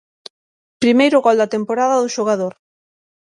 Primeiro 0.83 1.23
gol 1.25 1.37
da 1.41 1.51
temporada 1.55 2.01
do 2.01 2.13
xogador. 2.15 2.53